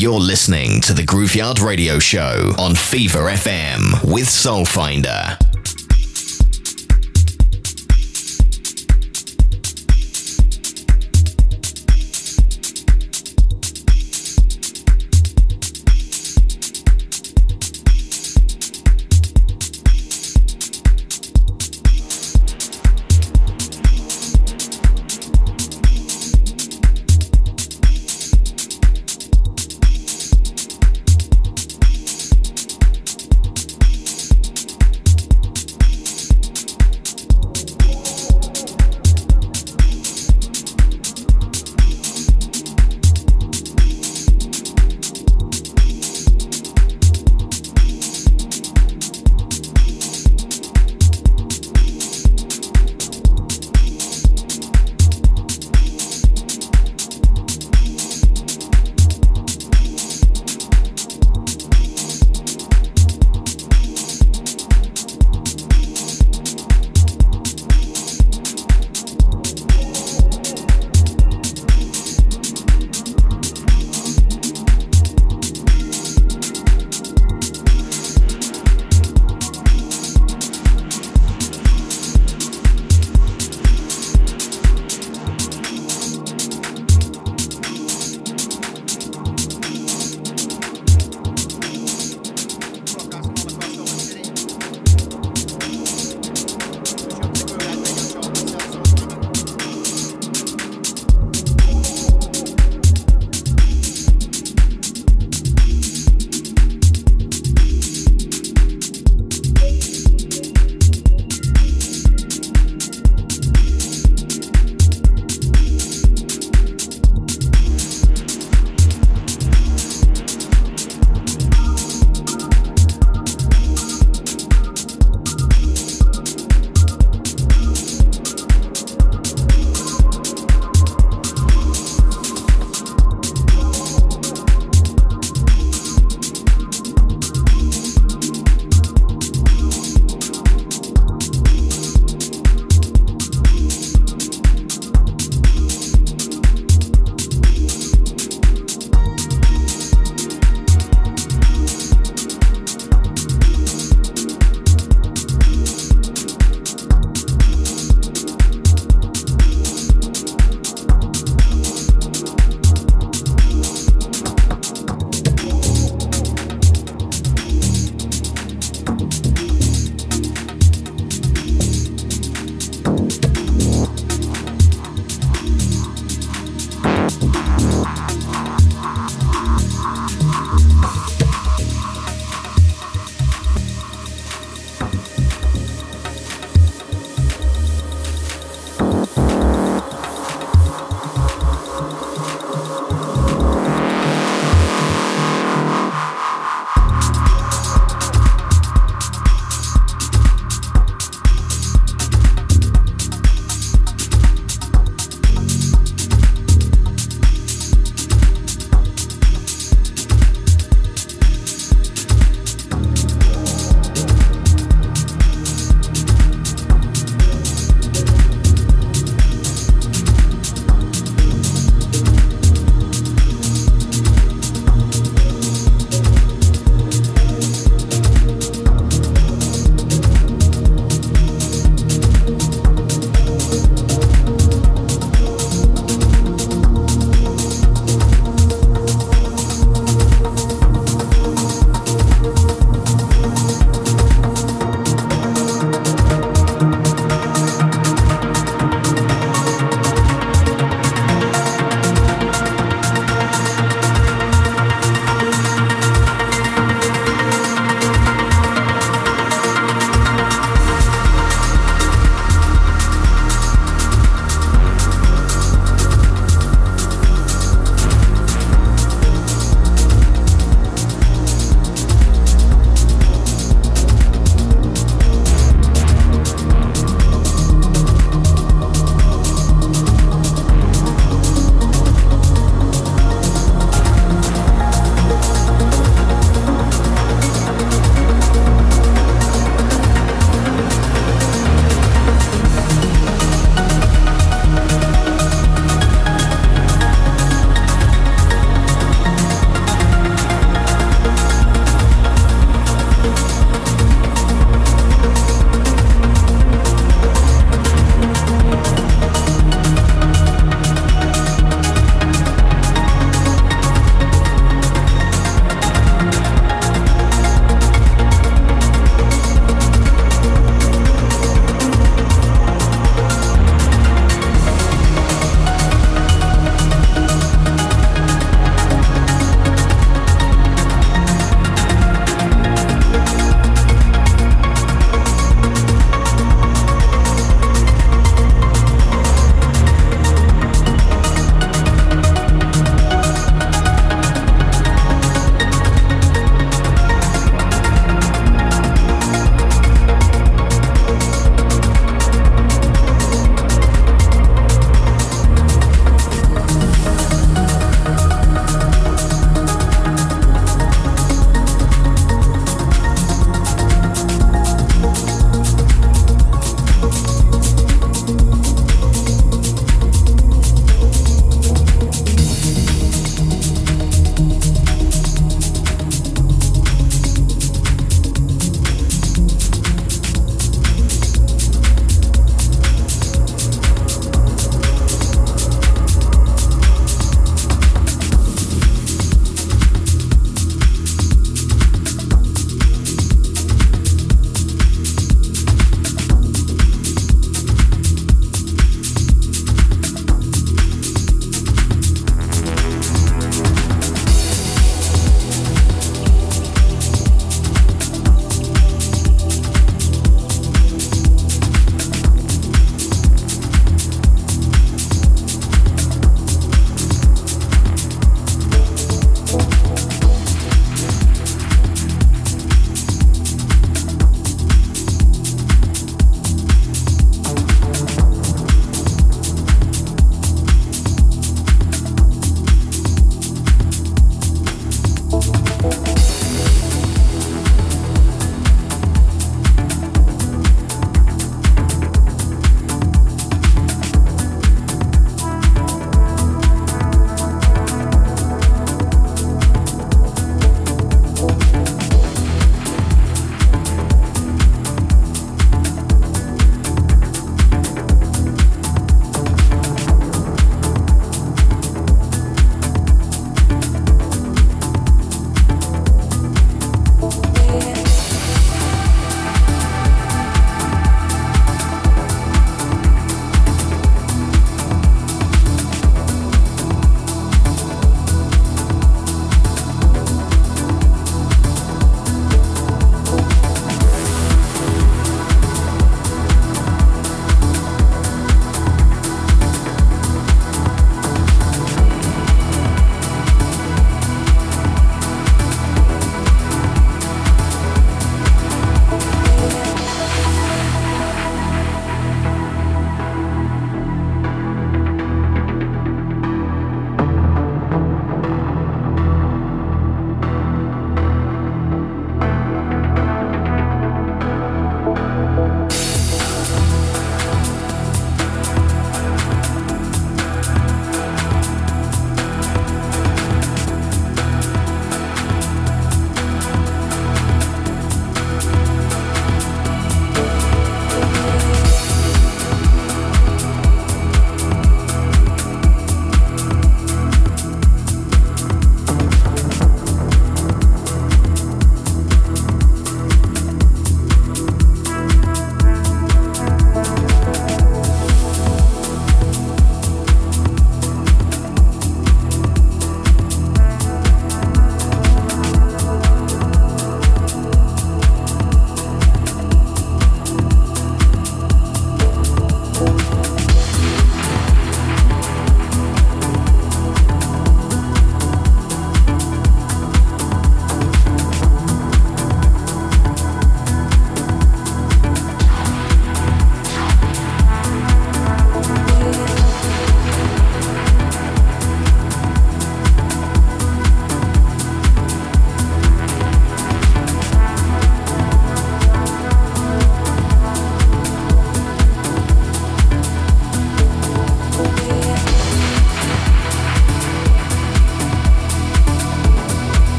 [0.00, 5.49] You're listening to the Grooveyard Radio Show on Phever FM with Soulfinder.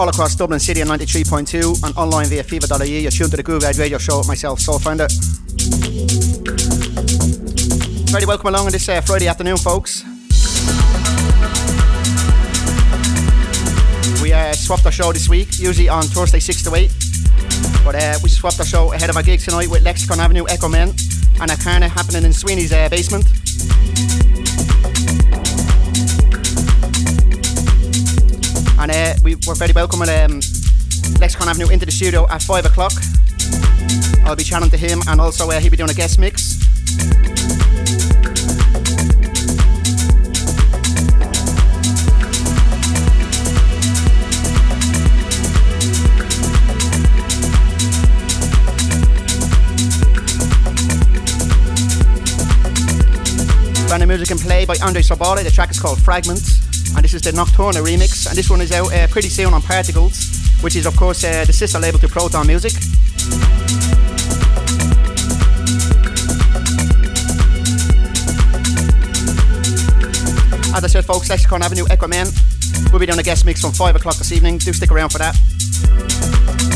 [0.00, 3.00] All across Dublin City on 93.2 and online via phever.ie.
[3.00, 5.06] You're tuned to the Groove Edge Radio Show with myself, Soulfinder.
[8.10, 10.02] Very welcome along on this uh, Friday afternoon, folks.
[14.22, 16.90] We uh, swapped our show this week, usually on Thursday 6 to 8.
[17.84, 20.94] But uh, we swapped our show ahead of our gig tonight with Lexicon Avenue Echomen
[21.42, 23.26] and a of happening in Sweeney's uh, basement.
[29.30, 30.40] We were very welcome at um,
[31.20, 32.90] Lexicon Avenue into the studio at 5 o'clock.
[34.24, 36.58] I'll be chatting to him and also uh, he'll be doing a guest mix.
[53.86, 55.44] Brand new music and play by Andre Sobota.
[55.44, 58.26] The track is called Fragments, and this is the Nocturna remix.
[58.26, 61.44] And this one is out uh, pretty soon on Particles, which is, of course, uh,
[61.44, 62.72] the sister label to Proton Music.
[70.74, 72.26] As I said, folks, Lexicon Avenue, Echomen.
[72.90, 74.58] We'll be doing a guest mix from 5 o'clock this evening.
[74.58, 75.36] Do stick around for that.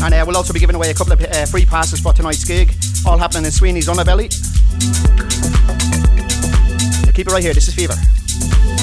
[0.03, 2.43] And uh, we'll also be giving away a couple of uh, free passes for tonight's
[2.43, 4.29] gig, all happening in Sweeney's Underbelly.
[7.15, 7.53] Keep it right here.
[7.53, 8.74] This is Phever.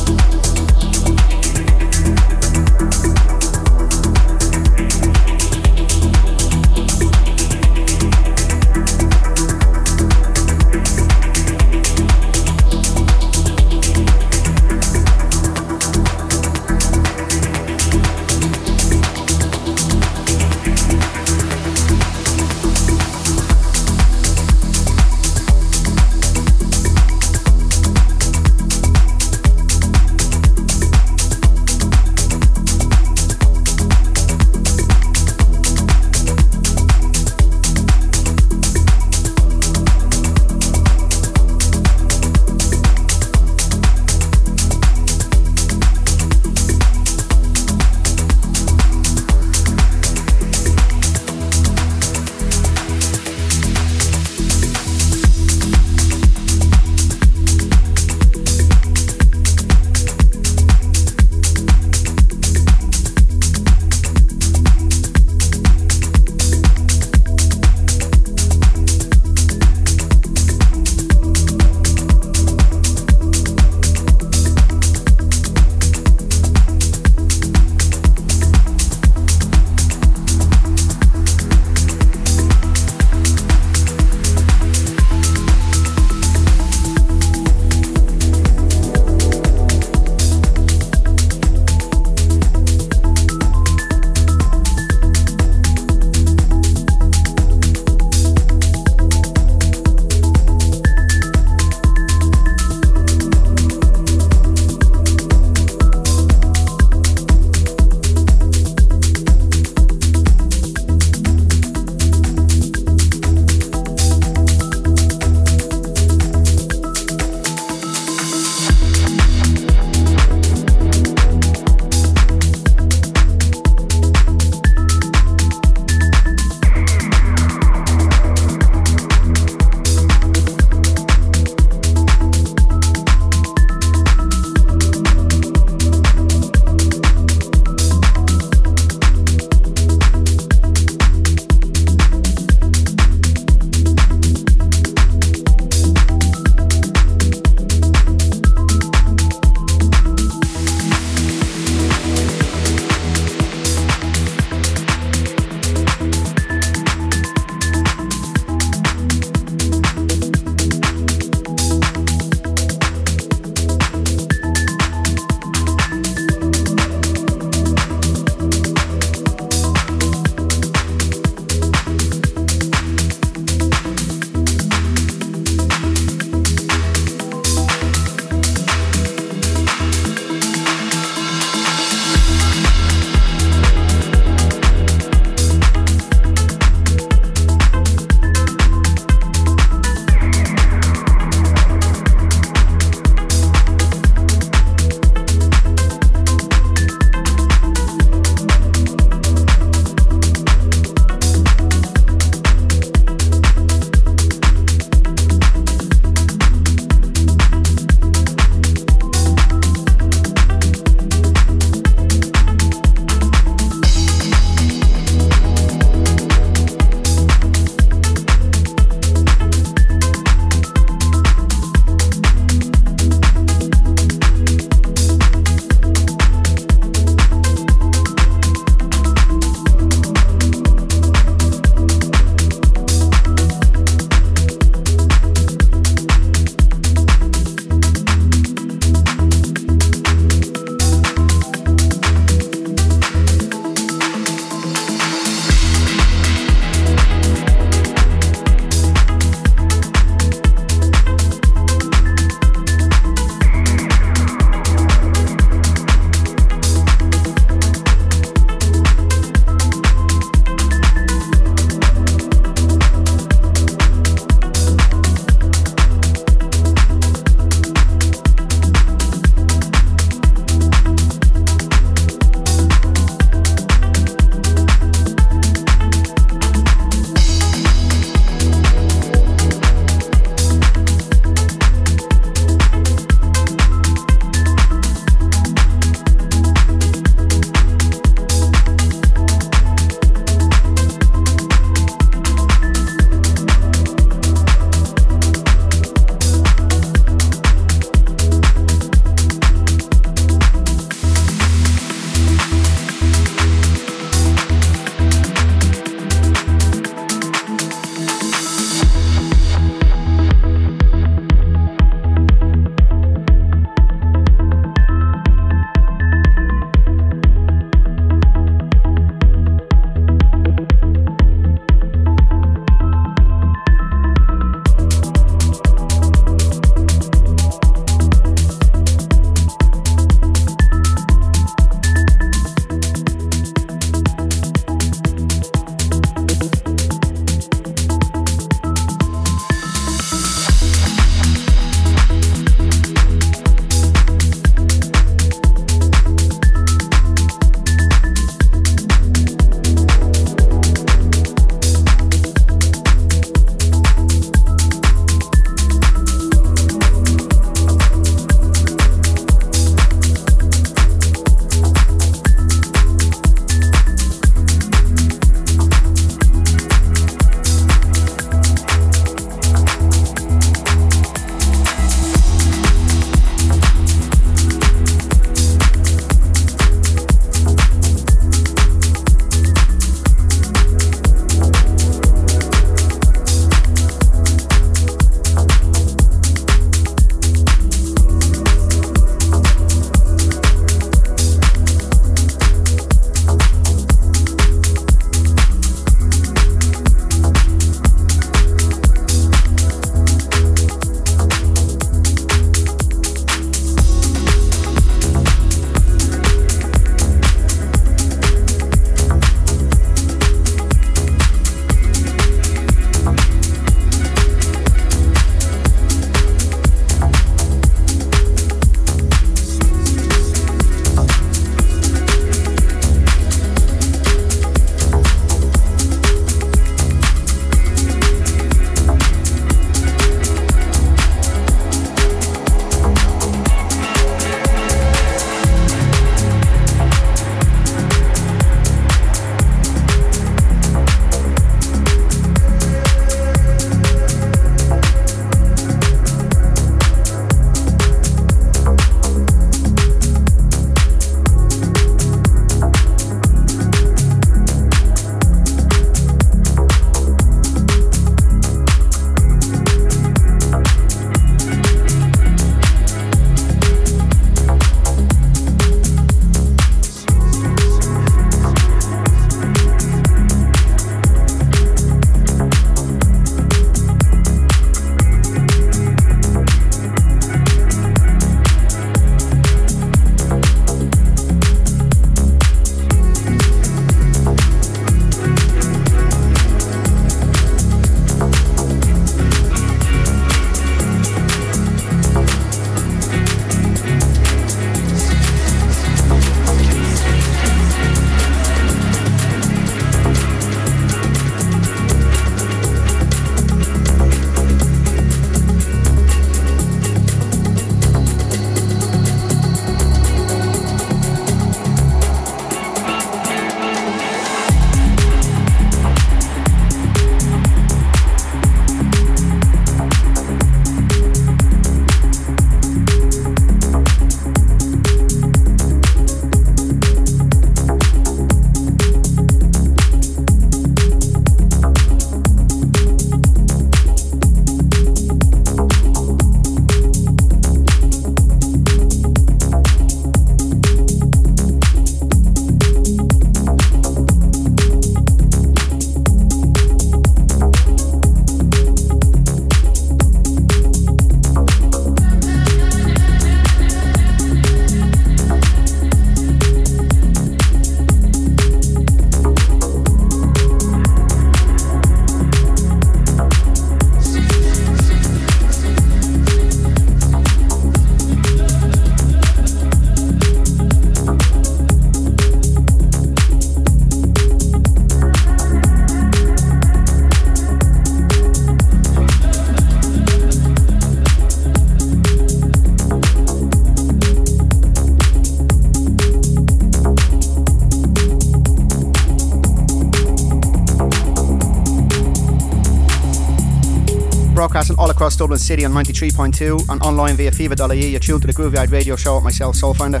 [595.28, 597.88] Dublin City on 93.2 and online via phever.ie.
[597.90, 600.00] You're tuned to the Grooveyard radio show with myself, Soulfinder.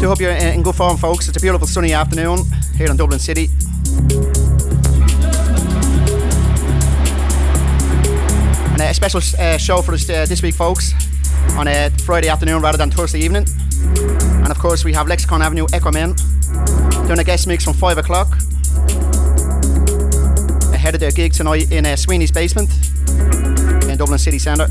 [0.00, 1.28] Do hope you're in good form, folks.
[1.28, 2.40] It's a beautiful sunny afternoon
[2.76, 3.50] here in Dublin City.
[8.72, 10.92] And a special uh, show for us uh, this week, folks,
[11.56, 13.46] on a Friday afternoon rather than Thursday evening.
[14.42, 16.16] And of course, we have Lexicon Avenue Echomen
[17.06, 18.36] doing a guest mix from 5 o'clock
[20.90, 22.68] ahead of their gig tonight in uh, Sweeney's Basement
[23.88, 24.66] in Dublin City Centre.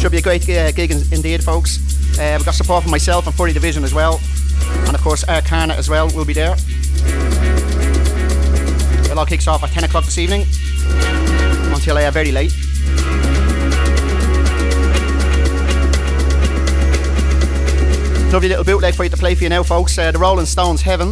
[0.00, 1.78] Should be a great uh, gig indeed, folks.
[2.18, 4.18] Uh, we've got support from myself and Furry Division as well.
[4.86, 6.56] And of course, Arcana as well will be there.
[9.12, 10.46] It all kicks off at 10 o'clock this evening
[11.74, 12.50] until uh, very late.
[18.32, 19.98] Lovely little bootleg for you to play for you now, folks.
[19.98, 21.08] Uh, the Rolling Stones Heaven.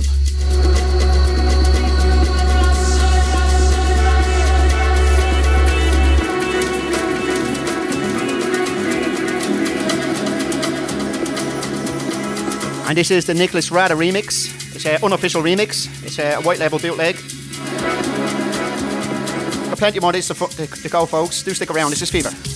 [12.88, 14.74] And this is the Nicolas Rada remix.
[14.74, 15.86] It's an unofficial remix.
[16.02, 17.16] It's a white label bootleg.
[19.80, 21.42] Plenty more to, to, to go, folks.
[21.42, 21.90] Do stick around.
[21.90, 22.49] This is Phever.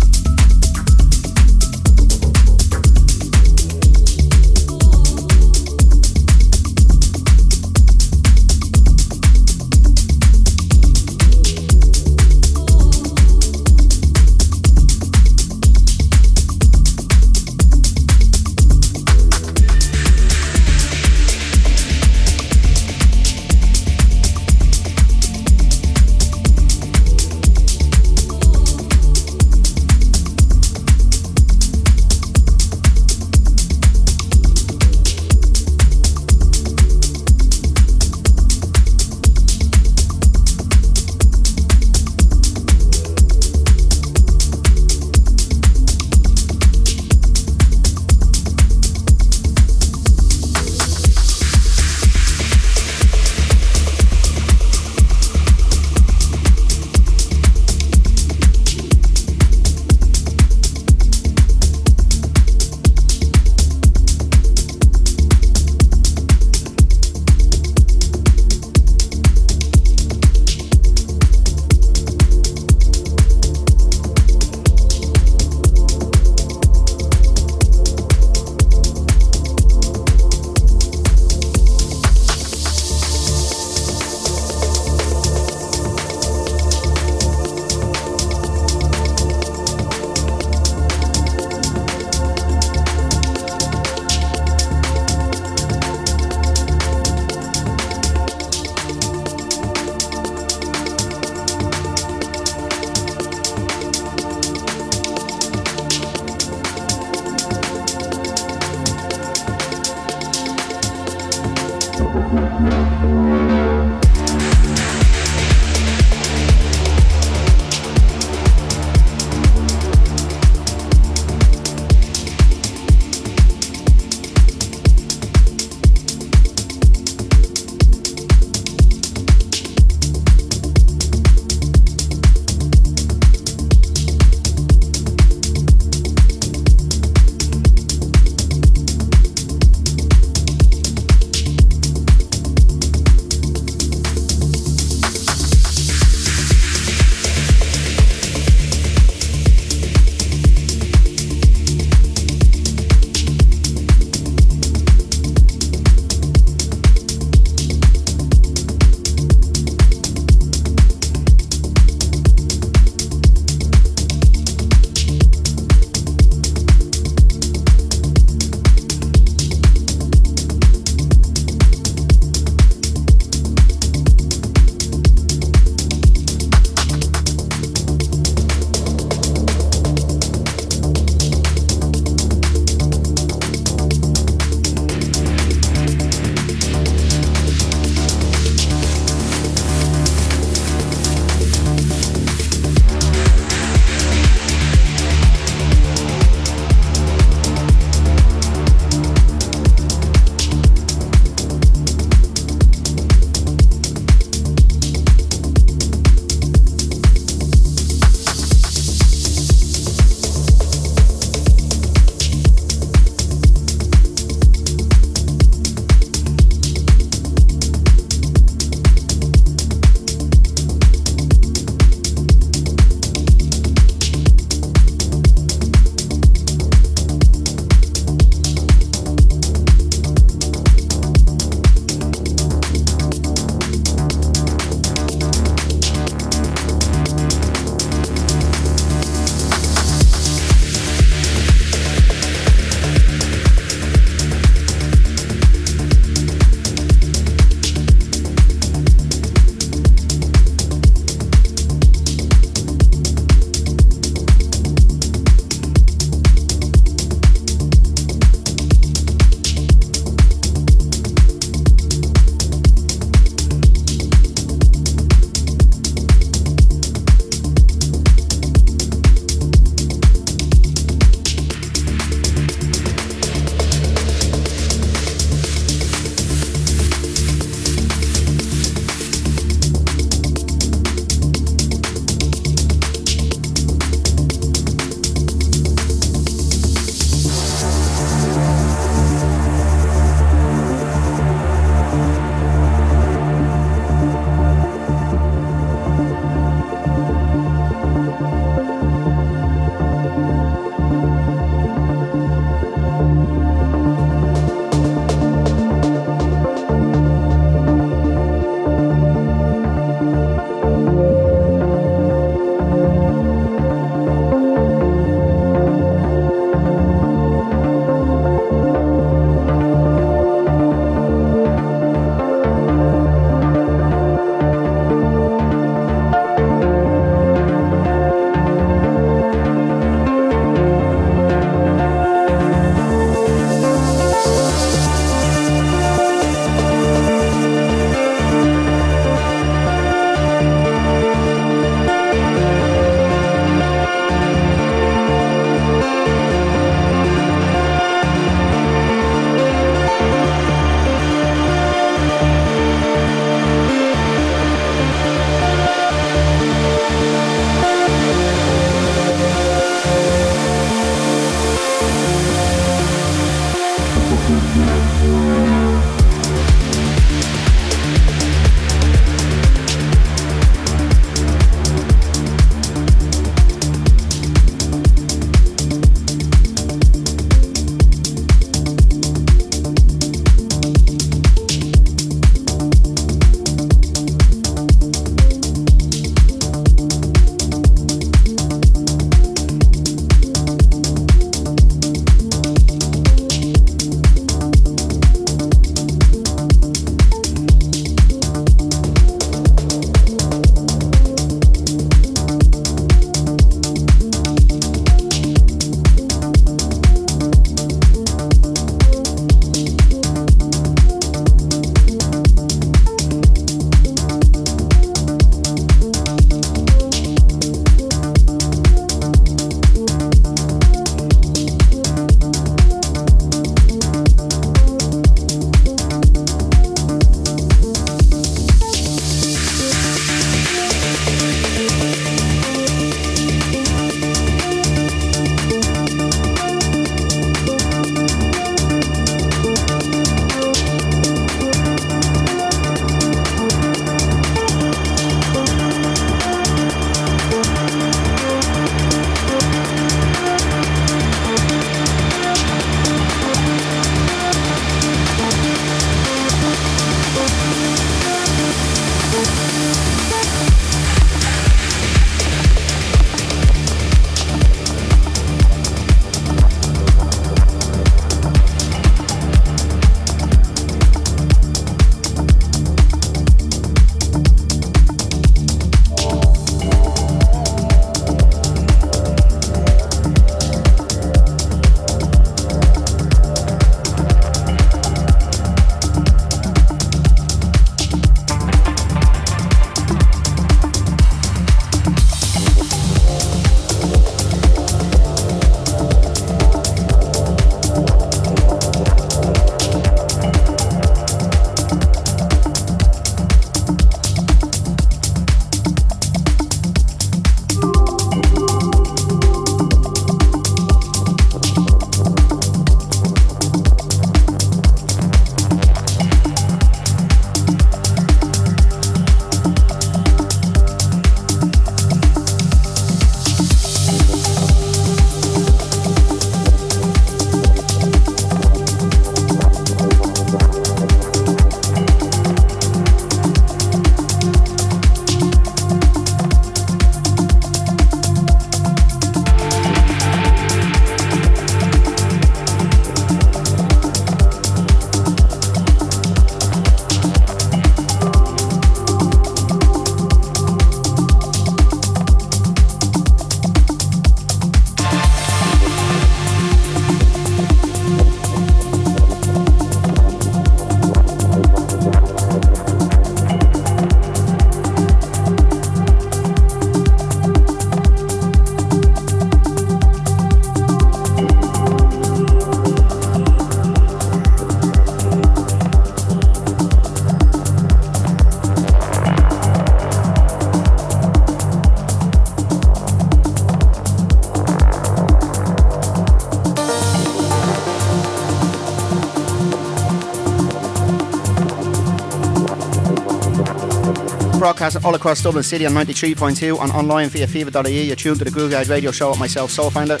[594.66, 597.82] Broadcasting all across Dublin City on 93.2 and online via phever.ie.
[597.84, 600.00] You're tuned to the Grooveyard Radio Show with myself, Soulfinder.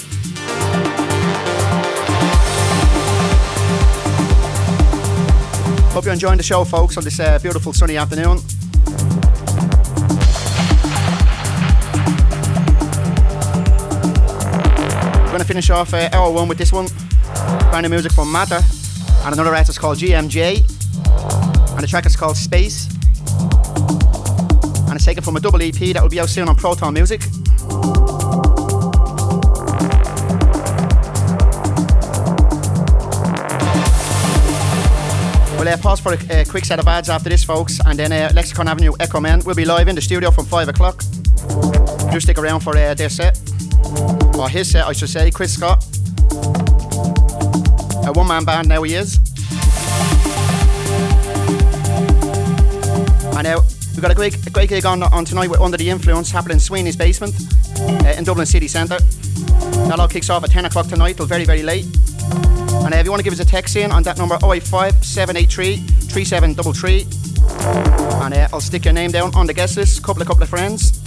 [5.92, 8.38] Hope you're enjoying the show, folks, on this uh, beautiful sunny afternoon.
[15.20, 16.88] We're going to finish off uh, hour one with this one.
[17.70, 18.58] Brand new music from Matter
[19.24, 20.58] and another artist called GMJ.
[21.70, 22.85] And the track is called Space.
[25.26, 27.20] From a double EP that will be out soon on Proton Music.
[35.58, 38.12] We'll uh, pause for a, a, quick set of ads after this, folks, and then
[38.12, 41.02] uh, Lexicon Avenue Echomen will be live in the studio from 5 o'clock.
[42.12, 43.36] Do stick around for uh, their set,
[44.38, 45.84] or his set, I should say, Chris Scott.
[48.06, 49.25] A one man band now he is.
[54.06, 56.60] Got a great, a great gig on, on tonight with Under the Influence happening in
[56.60, 57.34] Sweeney's basement
[57.80, 59.00] uh, in Dublin City Centre.
[59.88, 61.86] That all kicks off at 10 o'clock tonight till very, very late.
[62.84, 65.04] And uh, if you want to give us a text in on that number 085
[65.04, 68.22] 783 3733.
[68.22, 70.50] And uh, I'll stick your name down on the guest list, couple of couple of
[70.50, 71.02] friends.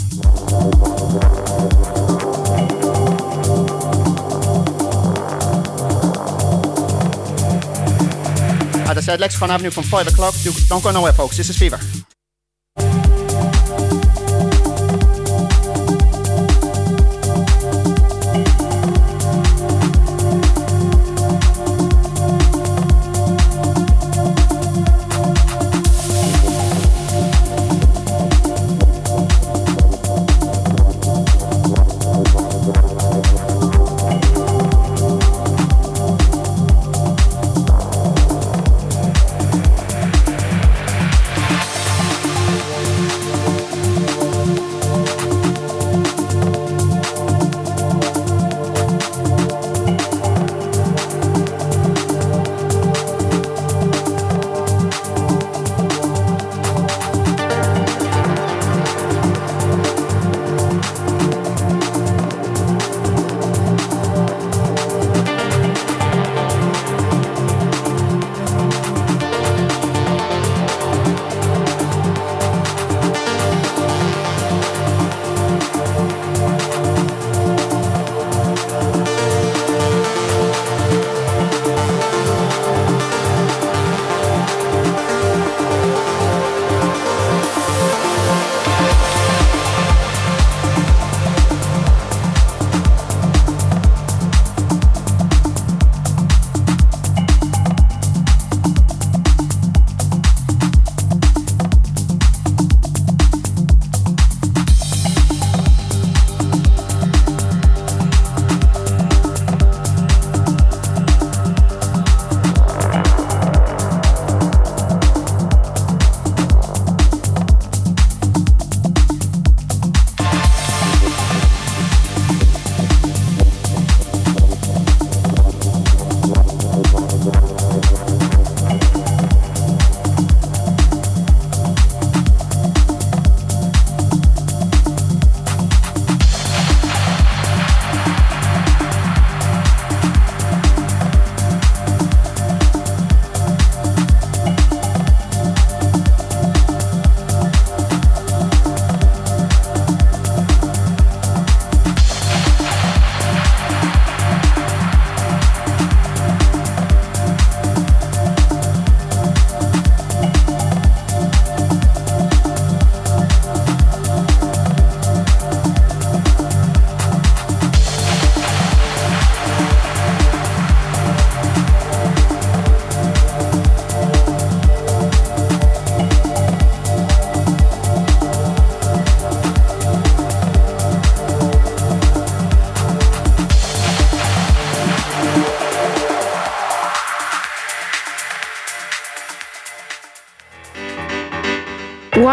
[8.89, 10.36] As I said, Lexicon Avenue from 5 o'clock.
[10.68, 11.38] Don't go nowhere, folks.
[11.38, 11.80] This is Phever.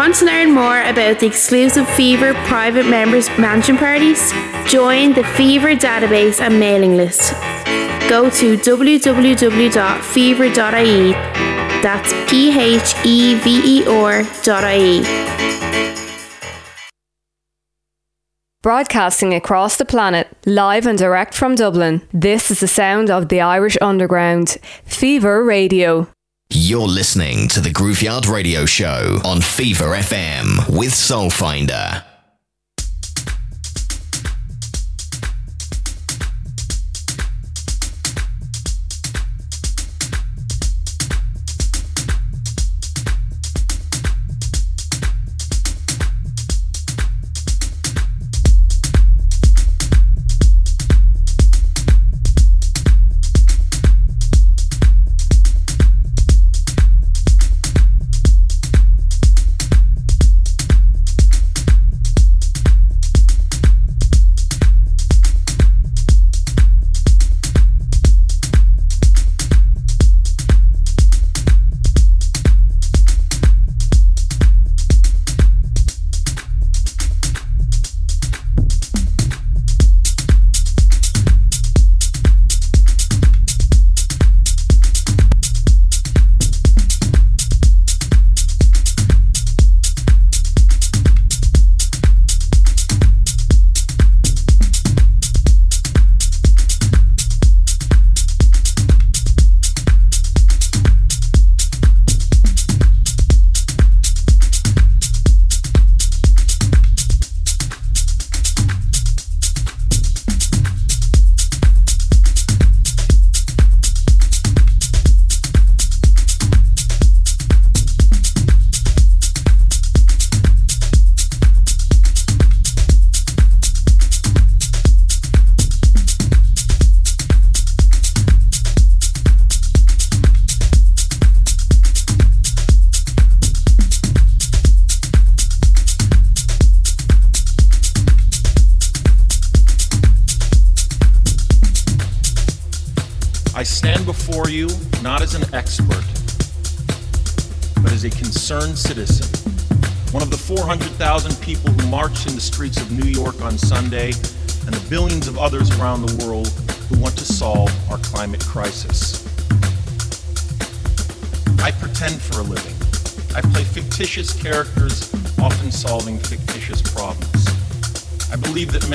[0.07, 4.31] Want to learn more about the exclusive Phever private members mansion parties?
[4.65, 7.33] Join the Phever database and mailing list.
[8.07, 9.01] Go to www.phever.ie.
[11.81, 15.03] That's P H E V E R.ie.
[18.61, 23.41] Broadcasting across the planet, live and direct from Dublin, this is the sound of the
[23.41, 24.55] Irish Underground.
[24.85, 26.07] Phever Radio.
[26.67, 32.06] You're listening to the Grooveyard Radio Show on Phever FM with Soulfinder.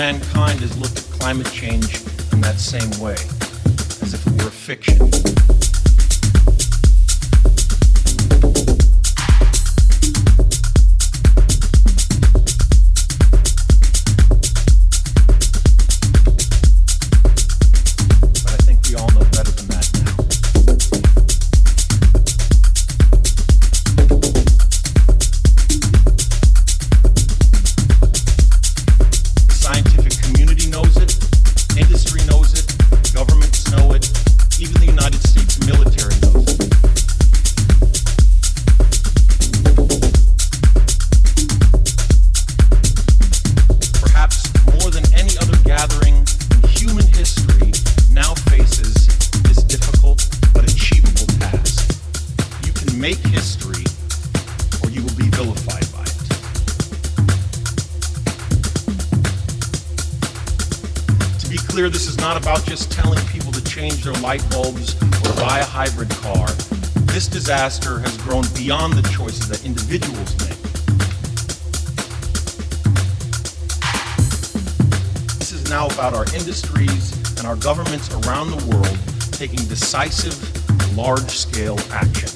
[0.03, 3.13] Mankind has looked at climate change in that same way,
[4.03, 5.12] as if it were a fiction.
[67.63, 70.59] Disaster has grown beyond the choices that individuals make.
[75.39, 78.99] This is now about our industries and our governments around the world
[79.31, 80.35] taking decisive,
[80.97, 82.31] large scale action.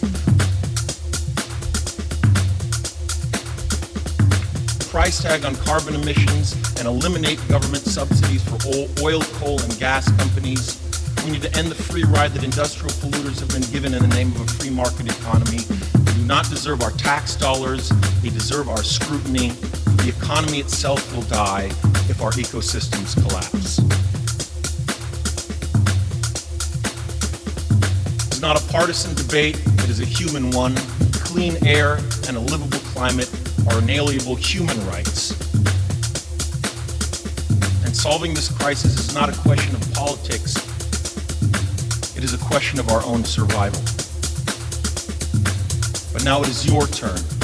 [4.91, 10.81] Price tag on carbon emissions and eliminate government subsidies for oil, coal, and gas companies
[11.27, 14.15] we need to end the free ride that industrial polluters have been given in the
[14.17, 15.59] name of a free market economy.
[15.59, 17.91] They do not deserve our tax dollars.
[18.23, 19.51] They deserve our scrutiny.
[20.03, 21.67] The economy itself will die
[22.11, 23.79] if our ecosystems collapse.
[28.27, 30.75] It's not a partisan debate, it is a human one.
[31.13, 33.31] Clean air and a livable climate
[33.69, 35.31] are inalienable human rights.
[37.85, 40.66] And solving this crisis is not a question of politics, it
[42.27, 43.81] is a question of our own survival.
[46.13, 47.36] But now it is your turn.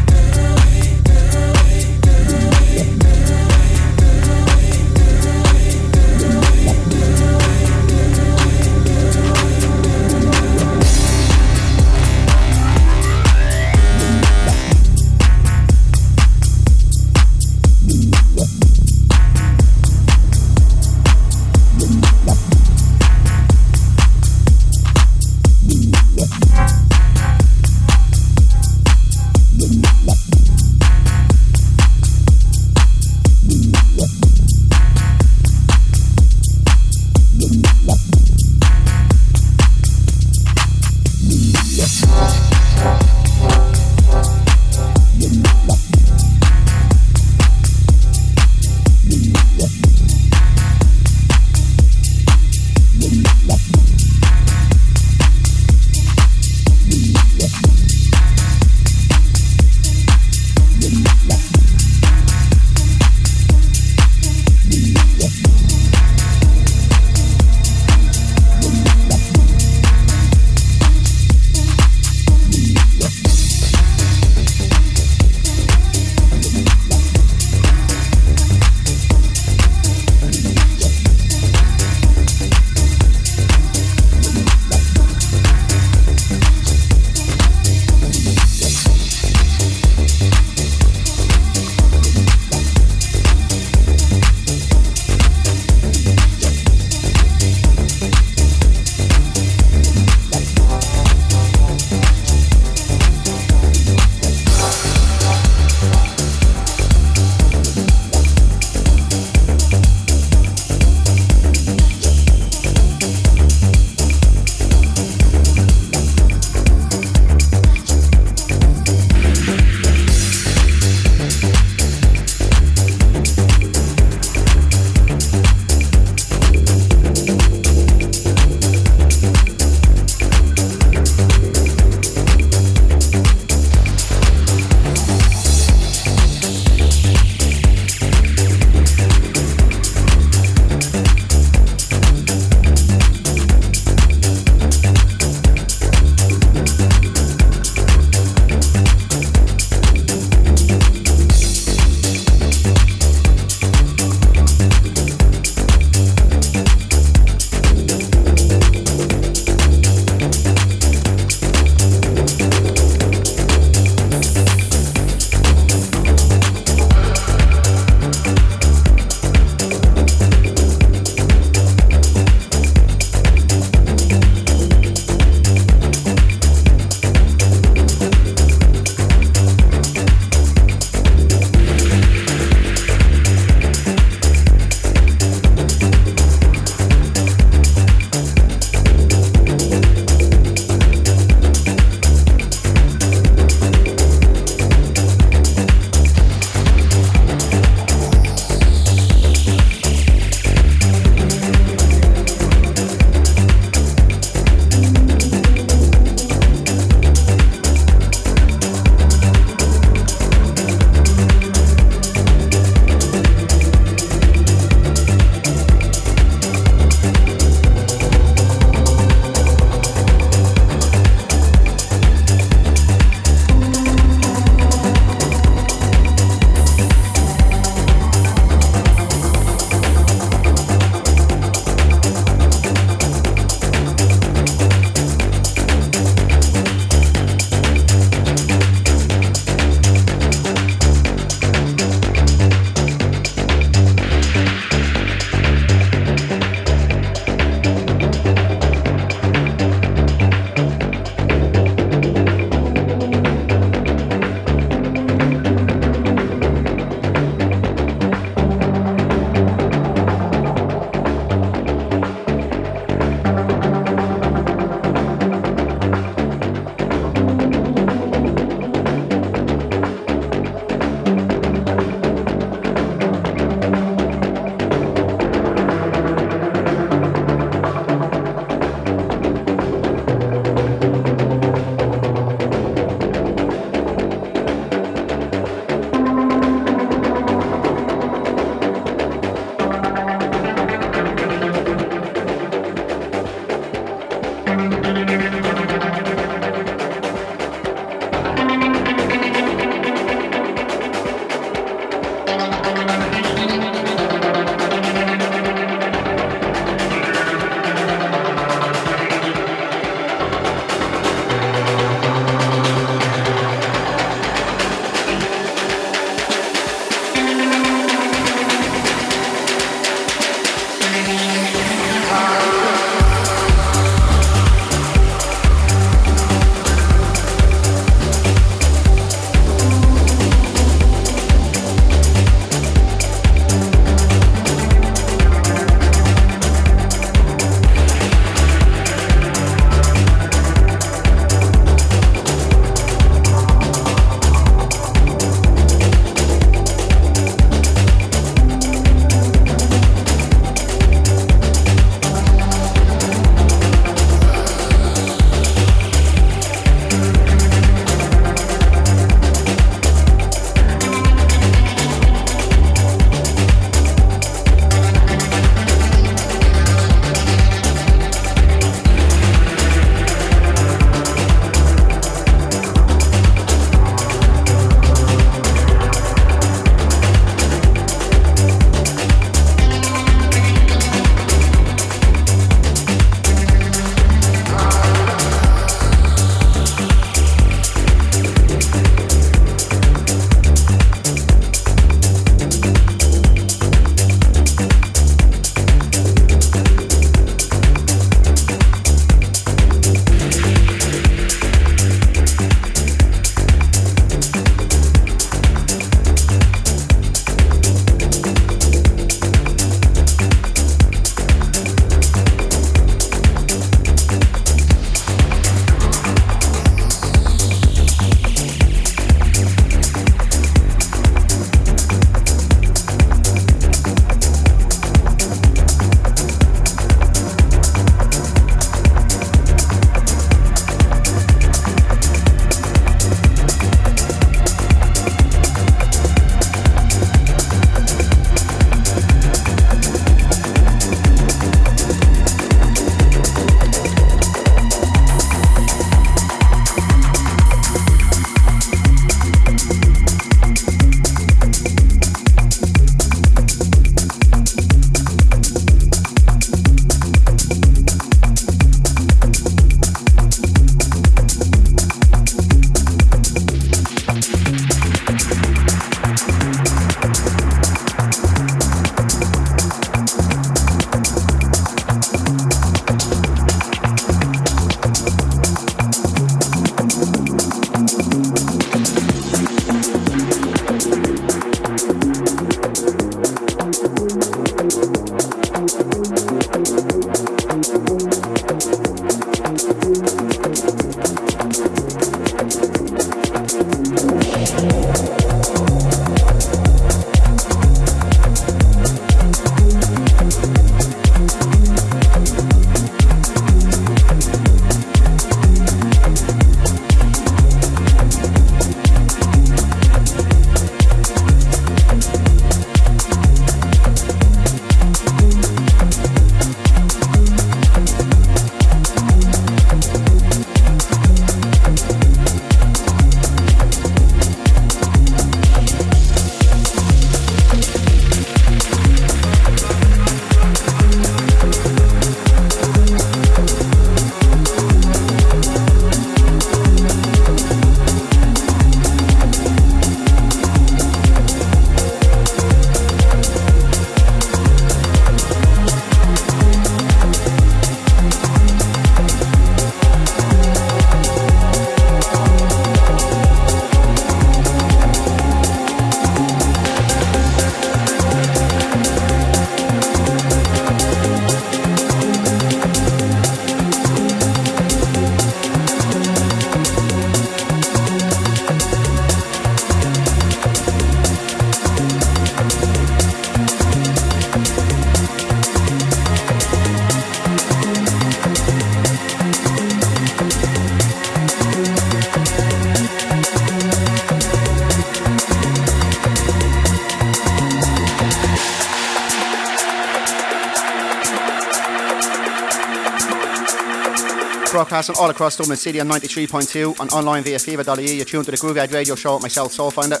[594.80, 597.96] Broadcasting all across Dublin City on 93.2 and online via phever.ie.
[597.96, 600.00] You're tuned to the Grooveyard Radio Show with myself, Soulfinder.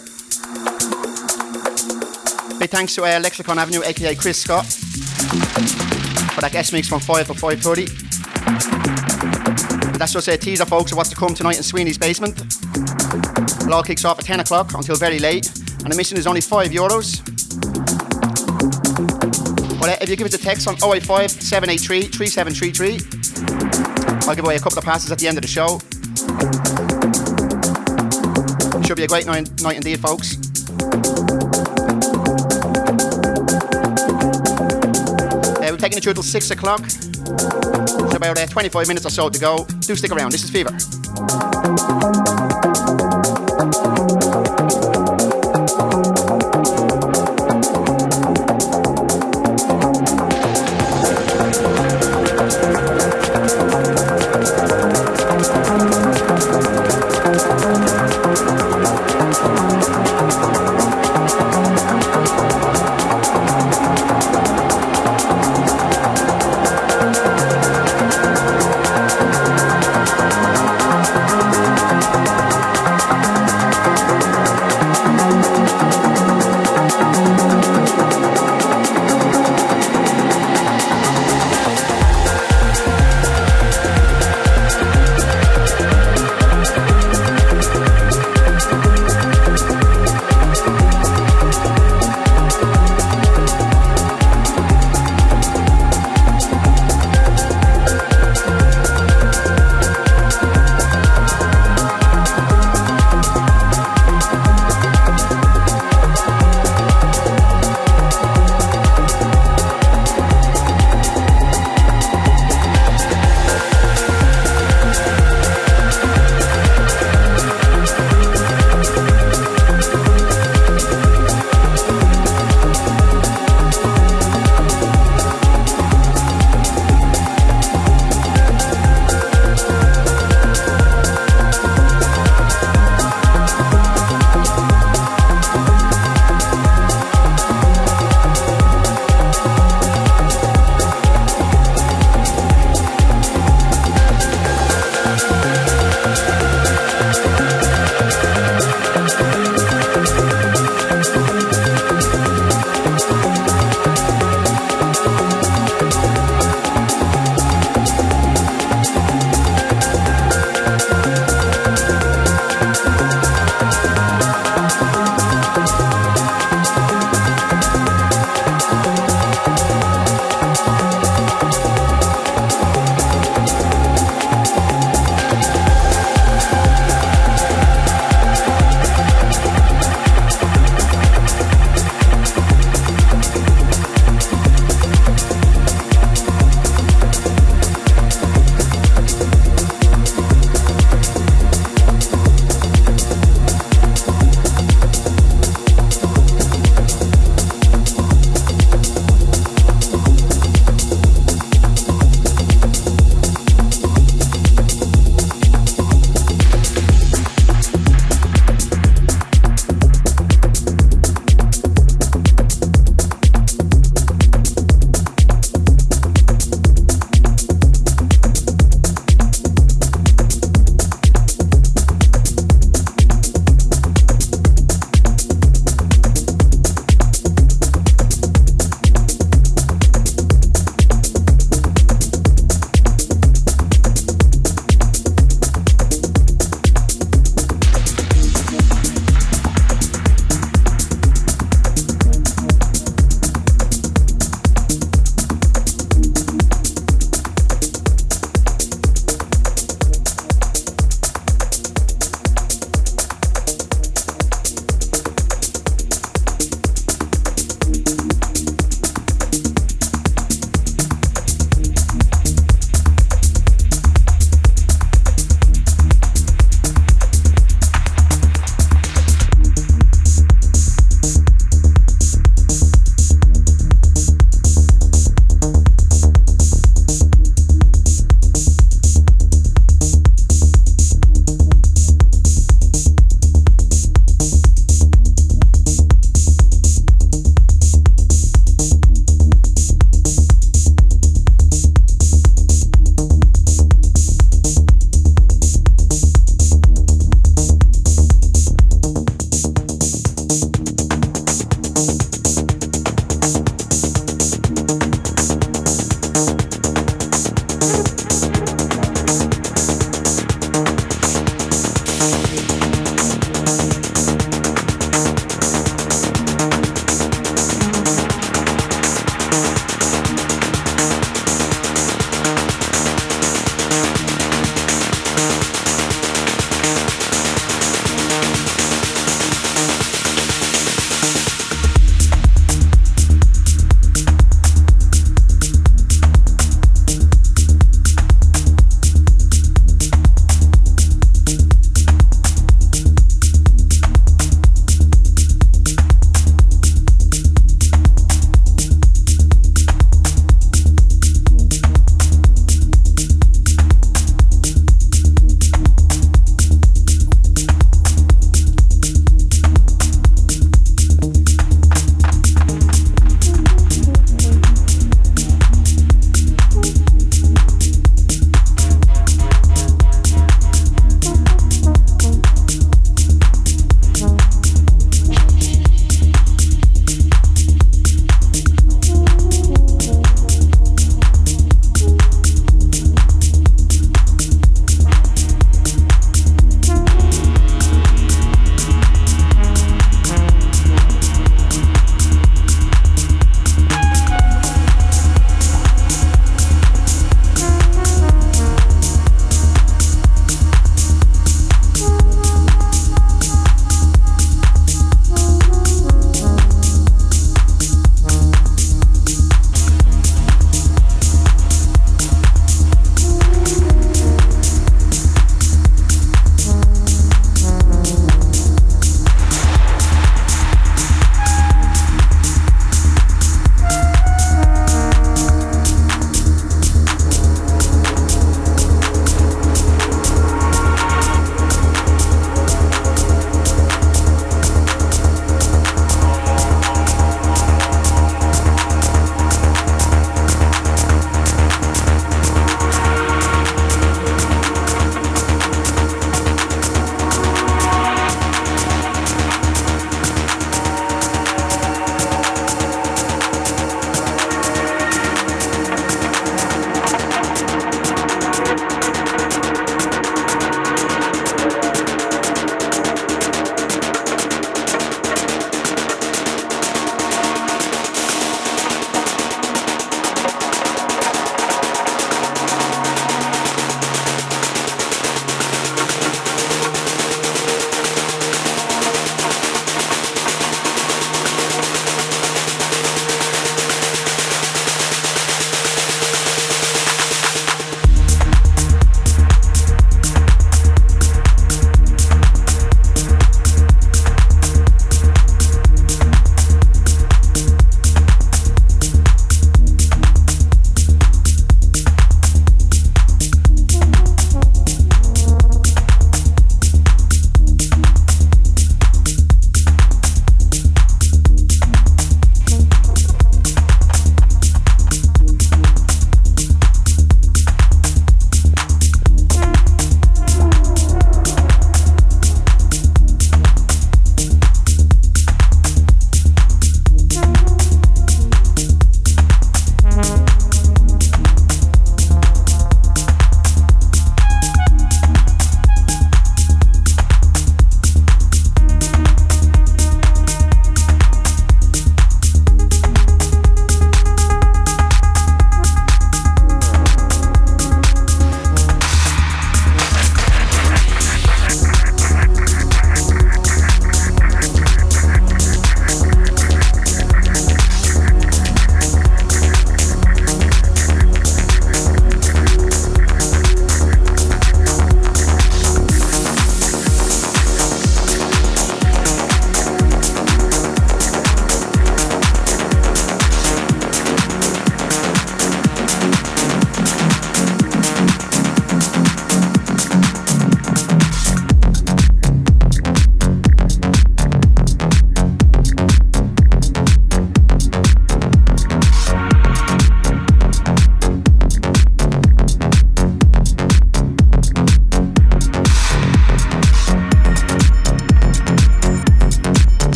[2.58, 7.26] Big thanks to uh, Lexicon Avenue, aka Chris Scott, for that guest mix from 5
[7.26, 9.98] to 5.30.
[9.98, 12.40] That's just a teaser, folks, of what's to come tonight in Sweeney's basement.
[12.40, 15.54] It all kicks off at 10 o'clock until very late,
[15.84, 17.20] and the mission is only 5 euros.
[19.78, 23.89] Well, uh, if you give us a text on 085 783 3733,
[24.28, 25.80] I'll give away a couple of passes at the end of the show.
[28.86, 30.36] Should be a great night, night indeed, folks.
[35.56, 36.80] Uh, we're taking it through till 6 o'clock.
[36.84, 39.64] It's about uh, 25 minutes or so to go.
[39.80, 40.32] Do stick around.
[40.32, 40.76] This is Phever.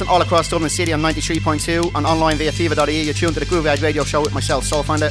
[0.00, 3.02] Broadcasting all across Dublin City on 93.2 and online via phever.ie.
[3.02, 5.10] You're tuned to the Groove Edge Radio Show with myself, Soulfinder.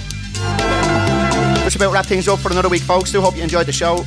[1.63, 3.11] Just about wrap things up for another week, folks.
[3.11, 4.03] Do hope you enjoyed the show.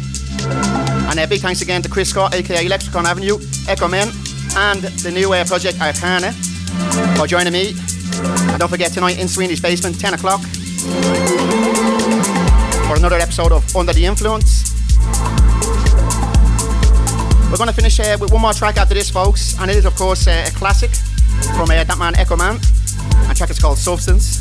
[1.08, 3.38] And a uh, big thanks again to Chris Scott, aka Lexicon Avenue,
[3.68, 4.08] Echomen,
[4.56, 6.32] and the new uh, project Arcana
[7.16, 7.74] for joining me.
[8.50, 10.40] And don't forget tonight in Sweeney's Basement, 10 o'clock,
[12.88, 14.61] for another episode of Under the Influence.
[17.52, 19.84] We're going to finish uh, with one more track after this, folks, and it is,
[19.84, 20.88] of course, uh, a classic
[21.54, 22.56] from uh, that man Echomen.
[23.28, 24.40] The track is called Substance,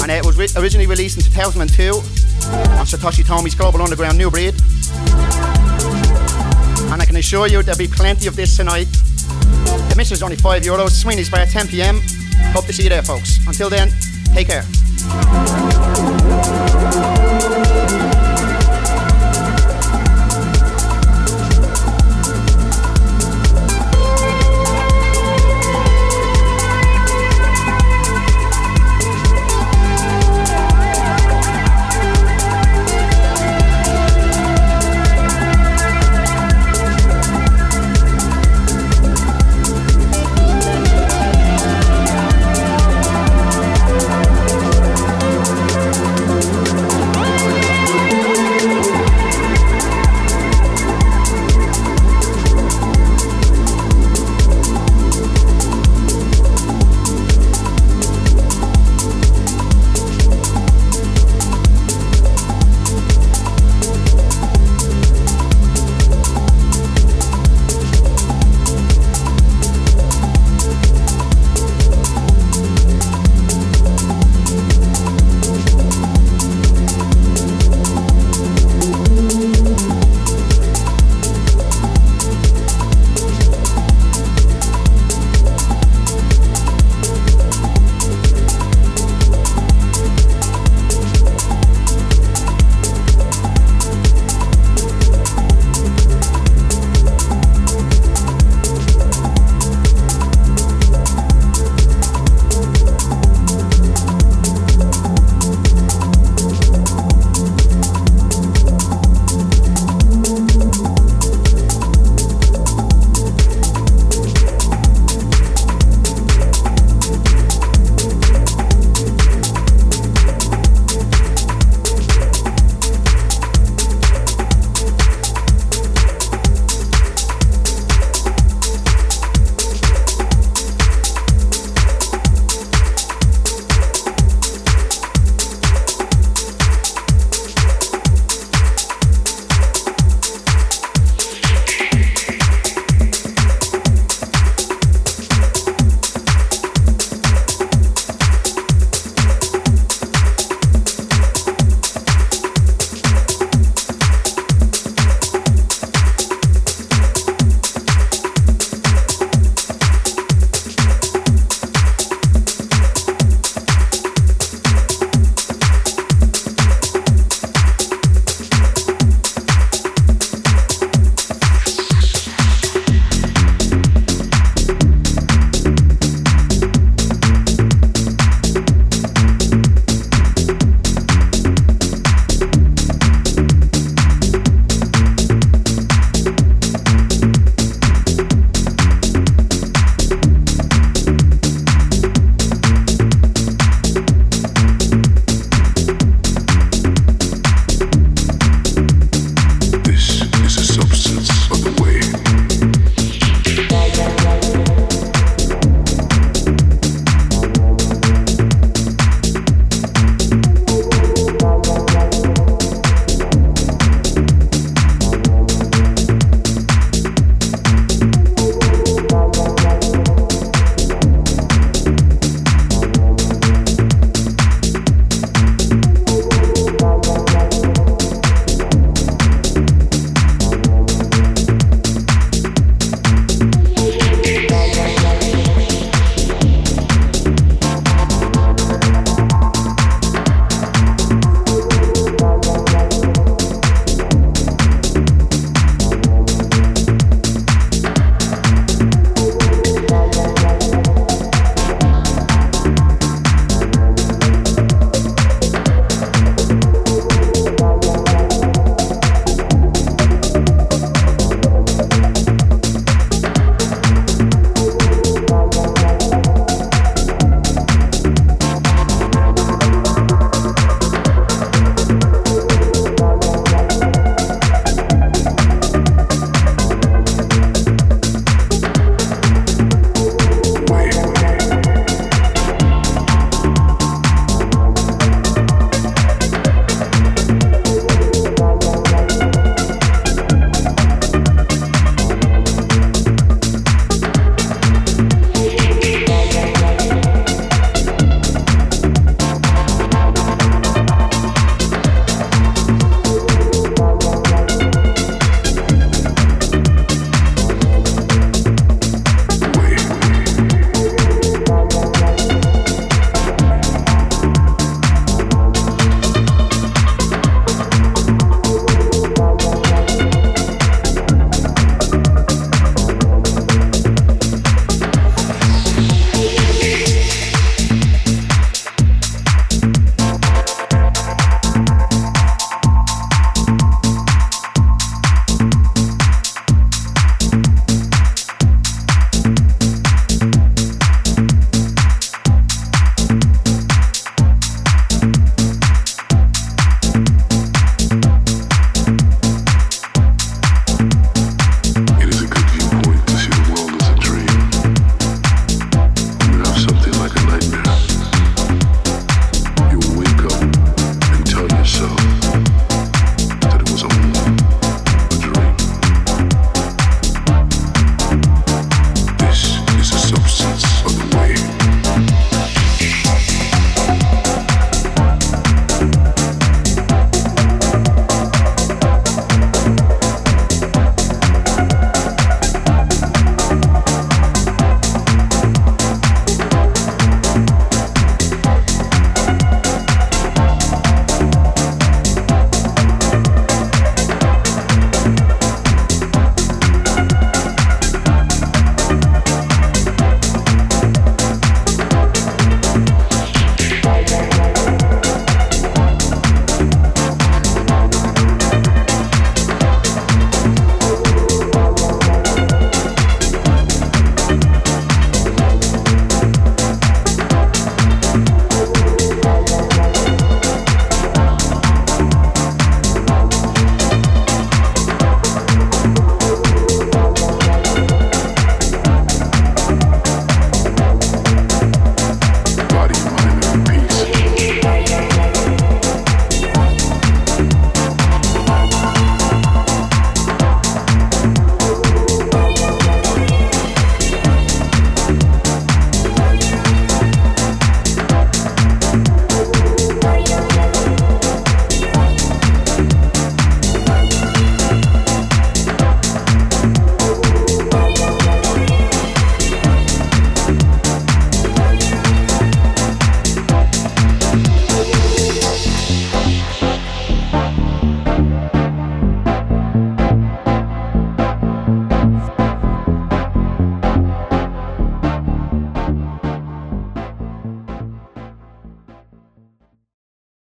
[0.00, 4.54] and uh, it was originally released in 2002 on Satoshi Tomiie's Global Underground Nubreed.
[6.92, 8.86] And I can assure you there'll be plenty of this tonight.
[9.88, 12.00] The mission is only 5 euros, Sweeney's Bar, 10 pm.
[12.54, 13.44] Hope to see you there, folks.
[13.48, 13.90] Until then,
[14.32, 14.62] take care.